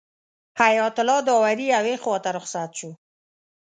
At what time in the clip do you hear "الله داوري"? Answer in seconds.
1.01-1.65